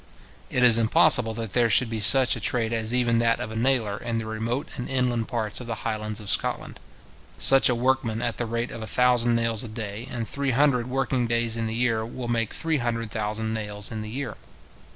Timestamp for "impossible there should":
0.79-1.87